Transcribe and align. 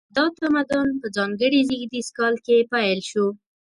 دا 0.17 0.25
تمدن 0.39 0.87
په 1.01 1.07
ځانګړي 1.15 1.59
زیږدیز 1.69 2.07
کال 2.17 2.35
کې 2.45 2.67
پیل 2.71 2.99
شو. 3.09 3.27